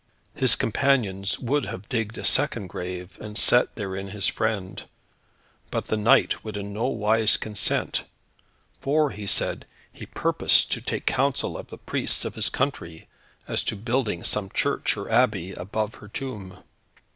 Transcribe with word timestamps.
His 0.33 0.55
companions 0.55 1.37
would 1.37 1.65
have 1.65 1.87
digged 1.87 2.17
a 2.17 2.25
second 2.25 2.69
grave, 2.69 3.19
and 3.21 3.37
set 3.37 3.75
therein, 3.75 4.07
his 4.07 4.25
friend; 4.27 4.81
but 5.69 5.89
the 5.89 5.95
knight 5.95 6.43
would 6.43 6.57
in 6.57 6.73
no 6.73 6.87
wise 6.87 7.37
consent, 7.37 8.03
for 8.79 9.11
he 9.11 9.27
said 9.27 9.67
he 9.93 10.07
purposed 10.07 10.71
to 10.71 10.81
take 10.81 11.05
counsel 11.05 11.55
of 11.55 11.67
the 11.67 11.77
priests 11.77 12.25
of 12.25 12.33
his 12.33 12.49
country, 12.49 13.09
as 13.47 13.61
to 13.65 13.75
building 13.75 14.23
some 14.23 14.49
church 14.49 14.97
or 14.97 15.07
abbey 15.07 15.51
above 15.51 15.93
her 15.93 16.07
tomb. 16.07 16.57